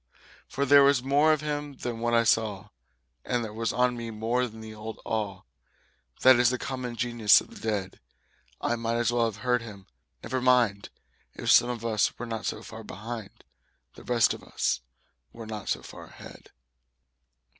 [0.47, 2.69] For there was more of him than what I saw.
[3.23, 5.41] And there was on me more than the old awe
[6.21, 7.99] That is the common genius of the dead.
[8.59, 9.85] I might as well have heard him:
[10.23, 10.89] "Never mind;
[11.35, 13.43] If some of us were not so far behind,
[13.93, 14.81] The rest of us
[15.33, 16.49] were not so far ahead."